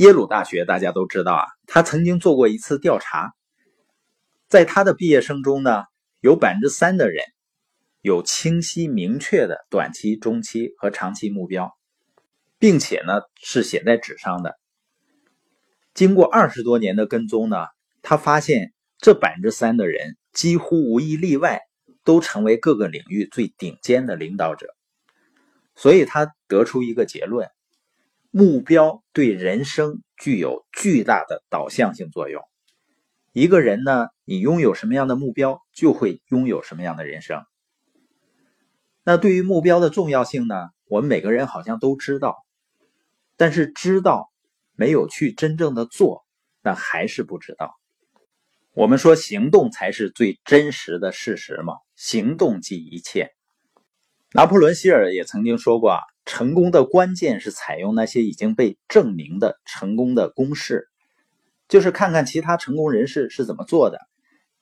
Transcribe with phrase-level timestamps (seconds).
[0.00, 3.34] 耶鲁大学大家都知道啊，他曾经做过一次调查，
[4.48, 5.84] 在他的毕业生中呢，
[6.20, 7.22] 有百分之三的人
[8.00, 11.76] 有清晰明确的短期、中期和长期目标，
[12.58, 14.58] 并且呢是写在纸上的。
[15.92, 17.66] 经过二十多年的跟踪呢，
[18.00, 21.60] 他发现这百分之三的人几乎无一例外
[22.04, 24.74] 都成为各个领域最顶尖的领导者，
[25.76, 27.50] 所以他得出一个结论。
[28.30, 32.42] 目标对人生具有巨大的导向性作用。
[33.32, 37.42] 一个人呢，你拥有什么样的目标，就会拥有什么样的人生。
[39.02, 42.36] 那对于目标的重要性呢，我们每个人好像都知道，
[43.36, 44.30] 但是知道
[44.74, 46.24] 没有去真正的做，
[46.62, 47.74] 那还是不知道。
[48.72, 53.30] 我们说行动才是最真实的事实嘛，行动即一切。
[54.32, 56.00] 拿破仑·希尔也曾经说过啊。
[56.30, 60.86] 成功的关键是采用那些已经被证明的成功的公式，
[61.68, 63.98] 就是看看其他成功人士是怎么做的，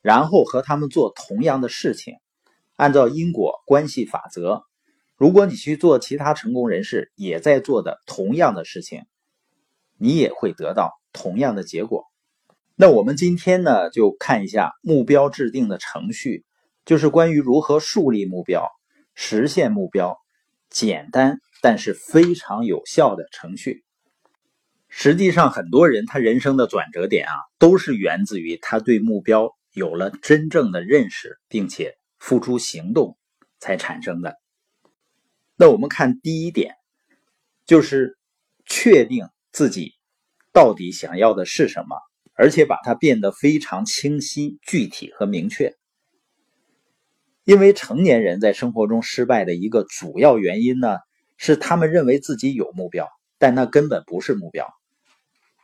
[0.00, 2.14] 然后和他们做同样的事情，
[2.76, 4.62] 按照因果关系法则，
[5.18, 9.02] 如果你去做其他成功人士也在做的同样的事情，
[9.98, 12.06] 你也会得到同样的结果。
[12.76, 16.46] 那我们今天呢，就看一下目标制定的程序，
[16.86, 18.66] 就是关于如何树立目标、
[19.14, 20.16] 实现目标，
[20.70, 21.40] 简单。
[21.60, 23.84] 但是非常有效的程序。
[24.88, 33.18] 实际上，很多人他人生的转折点啊，都是源自于他对目标有了真正的认识，并且付出行动
[33.58, 34.36] 才产生的。
[35.56, 36.74] 那我们看第一点，
[37.66, 38.16] 就是
[38.64, 39.92] 确定自己
[40.52, 41.96] 到底想要的是什么，
[42.32, 45.74] 而且把它变得非常清晰、具体和明确。
[47.44, 50.96] 因为成年人在生活中失败的一个主要原因呢。
[51.38, 53.08] 是他们认为自己有目标，
[53.38, 54.68] 但那根本不是目标，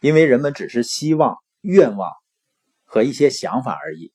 [0.01, 2.13] 因为人们只是希望、愿望
[2.85, 4.13] 和一些想法而已。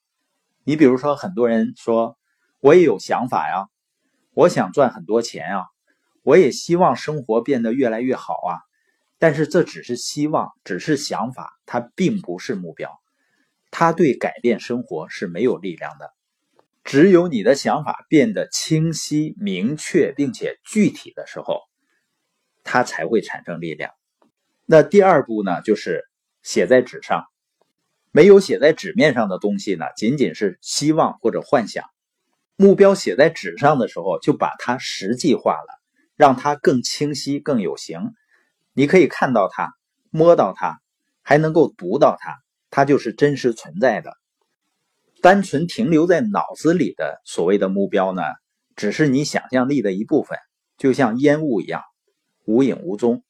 [0.64, 2.18] 你比如说，很多人说
[2.60, 3.68] 我也有想法呀，
[4.34, 5.66] 我想赚很多钱啊，
[6.24, 8.58] 我也希望生活变得越来越好啊，
[9.18, 13.00] 但是这只是希望，只是想法，它并不是目标，
[13.70, 16.14] 它对改变生活是没有力量的。
[16.90, 21.62] 只有你的想法变得清晰、明确并且具体的时候，
[22.64, 23.92] 它才会产生力量。
[24.66, 26.04] 那第二步呢，就是
[26.42, 27.26] 写在纸上。
[28.10, 31.86] 没有写在纸面上的东西呢，仅仅是希望或者幻想。
[32.56, 35.80] 目标写在纸上的时候，就把它实际化了，
[36.16, 38.02] 让它更清晰、更有形。
[38.74, 39.72] 你可以看到它，
[40.10, 40.80] 摸到它，
[41.22, 42.40] 还能够读到它，
[42.72, 44.18] 它就是真实存在的。
[45.22, 48.22] 单纯停留在脑子里的所谓的目标呢，
[48.76, 50.38] 只是你想象力的一部分，
[50.78, 51.84] 就像烟雾一样，
[52.46, 53.24] 无影无踪。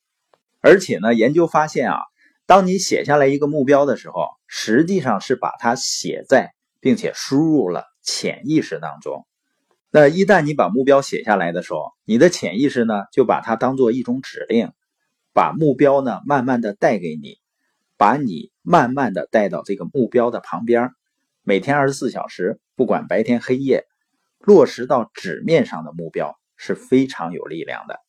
[0.62, 1.98] 而且呢，研究发现啊，
[2.46, 9.26] 当你写下来一个目标的时候，实际上是把它写在并且输入了潜意识当中。
[9.90, 14.72] 那一旦你把目标写下来的时候，你的潜意识呢，就把它当做一种指令，
[15.34, 17.38] 把目标呢慢慢的带给你，
[17.98, 20.92] 把你慢慢的带到这个目标的旁边。
[21.50, 23.86] 每天二十四小时，不管白天黑夜，
[24.38, 28.00] 落实到纸面上的目标是非常有力量的。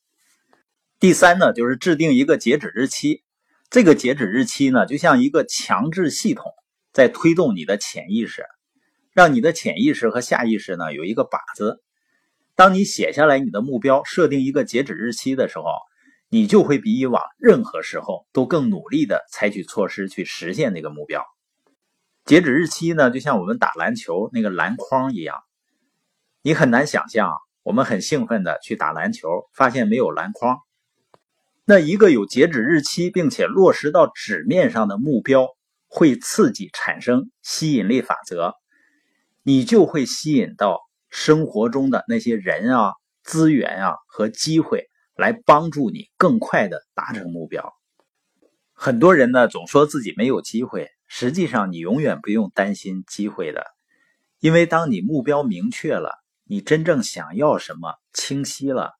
[0.99, 3.23] 第三呢，就是制定一个截止日期。
[3.71, 6.51] 这个截止日期呢，就像一个强制系统，
[6.93, 8.45] 在推动你的潜意识，
[9.11, 11.81] 让你的潜意识和下意识呢有一个靶子。
[12.55, 15.65] 当你写下来你的目标，设定一个截止日期的时候，
[16.29, 21.25] 你就会比以往任何时候都更努力的采取措施去实现那个目标。
[22.31, 25.35] 截止日期呢，就像我们打篮球那个篮筐一样，
[26.41, 27.29] 你很难想象，
[27.61, 30.57] 我们很兴奋的去打篮球，发现没有篮筐。
[31.65, 35.49] 那一个有截止日期并且落实到纸面上的目标，
[35.89, 38.53] 会刺激产生吸引力法则，
[39.43, 42.93] 你就会吸引到生活中的那些人啊、
[43.23, 44.85] 资源啊和机会，
[45.17, 47.73] 来帮助你更快的达成目标。
[48.71, 50.87] 很多人呢，总说自己没有机会。
[51.13, 53.65] 实际上，你永远不用担心机会的，
[54.39, 58.93] 因为当你目标明确了，你真正想要什么清晰了，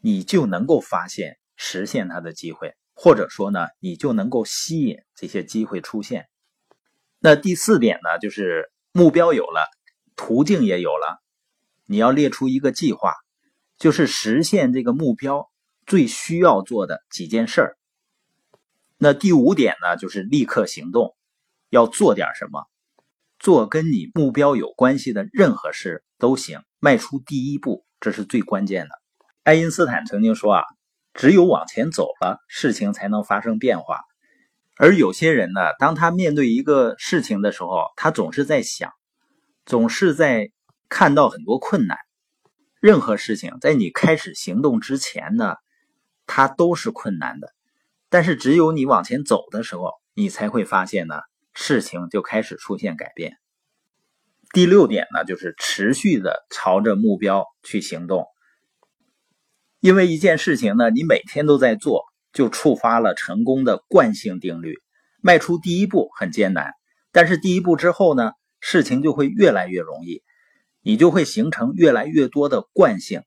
[0.00, 6.26] 你就能够发现实现它的机会，或者说呢，你就能够吸引这些机会出现。
[7.18, 9.60] 那第四点呢，就是目标有了，
[10.16, 11.22] 途径也有了，
[11.84, 13.12] 你要列出一个计划，
[13.76, 15.50] 就是实现这个目标
[15.84, 17.76] 最需要做的几件事儿。
[19.04, 21.14] 那第五点呢，就是立刻行动，
[21.68, 22.64] 要做点什么，
[23.38, 28.88] 做跟你目标有关系的任何事都行，迈出第一步，这是最关键的。
[29.42, 30.62] 爱因斯坦曾经说啊，
[31.12, 34.00] 只有往前走了，事情才能发生变化。
[34.78, 38.90] 而有些人呢，当他面对一个事情的时候，他总是在想，
[39.66, 40.50] 总是在
[40.88, 41.98] 看到很多困难。
[42.80, 45.56] 任何事情在你开始行动之前呢，
[46.26, 47.52] 它都是困难的。
[48.14, 51.16] 但是只有你往前走的时候，你才会发现呢，
[51.52, 53.32] 事情就开始出现改变。
[54.52, 58.24] 第六点呢，就是持续的朝着目标去行动。
[59.80, 62.04] 因为一件事情呢，你每天都在做。
[62.32, 64.76] 就触发了成功的惯性定律，
[65.20, 66.70] 迈出第一步很艰难，
[67.10, 70.22] 但是第一步之后呢，事情就会越来越容易，
[70.82, 73.22] 你就会形成越来越多的惯性，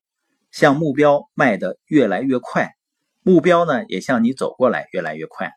[0.49, 2.76] 向目标迈得越来越快，
[3.27, 5.51] 目标呢也向你走过来越来越快。